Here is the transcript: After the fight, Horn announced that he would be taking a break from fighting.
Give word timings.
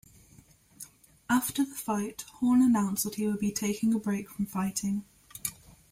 After 1.29 1.63
the 1.63 1.75
fight, 1.75 2.23
Horn 2.39 2.63
announced 2.63 3.03
that 3.03 3.13
he 3.17 3.27
would 3.27 3.37
be 3.37 3.51
taking 3.51 3.93
a 3.93 3.99
break 3.99 4.31
from 4.31 4.47
fighting. 4.47 5.05